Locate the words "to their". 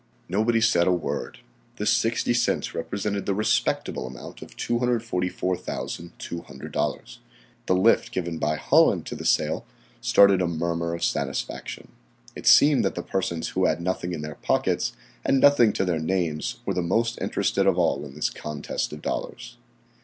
15.73-15.99